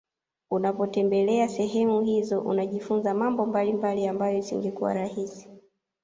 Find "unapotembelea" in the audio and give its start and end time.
0.51-1.49